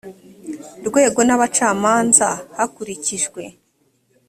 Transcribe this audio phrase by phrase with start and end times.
[0.87, 3.43] rwego n abacamanza hakurikijwe